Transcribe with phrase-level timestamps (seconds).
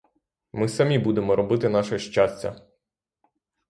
[0.53, 2.67] Ми самі будемо робити наше щастя!